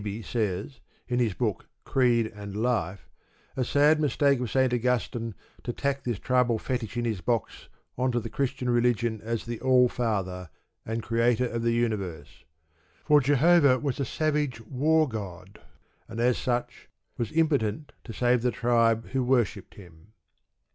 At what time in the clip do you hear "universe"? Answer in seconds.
11.73-12.45